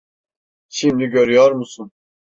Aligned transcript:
Şimdi 0.69 1.05
görüyor 1.05 1.51
musun? 1.51 1.91